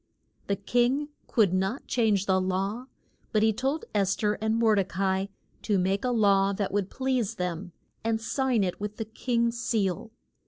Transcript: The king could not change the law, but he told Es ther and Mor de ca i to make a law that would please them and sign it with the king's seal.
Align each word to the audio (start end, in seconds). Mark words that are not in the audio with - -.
The 0.47 0.55
king 0.55 1.09
could 1.27 1.53
not 1.53 1.85
change 1.85 2.25
the 2.25 2.41
law, 2.41 2.87
but 3.31 3.43
he 3.43 3.53
told 3.53 3.85
Es 3.93 4.15
ther 4.15 4.33
and 4.41 4.55
Mor 4.55 4.73
de 4.73 4.83
ca 4.83 5.03
i 5.13 5.29
to 5.61 5.77
make 5.77 6.03
a 6.03 6.09
law 6.09 6.53
that 6.53 6.71
would 6.73 6.89
please 6.89 7.35
them 7.35 7.71
and 8.03 8.19
sign 8.19 8.63
it 8.63 8.81
with 8.81 8.97
the 8.97 9.05
king's 9.05 9.59
seal. 9.59 10.09